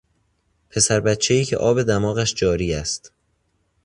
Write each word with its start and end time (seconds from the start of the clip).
پسر 0.69 0.99
بچهای 0.99 1.45
که 1.45 1.57
آب 1.57 1.81
دماغش 1.83 2.33
جاری 2.35 2.73
است 2.73 3.11